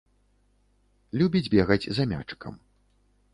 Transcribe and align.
Любіць 1.21 1.51
бегаць 1.57 1.79
за 1.99 2.09
мячыкам. 2.15 2.53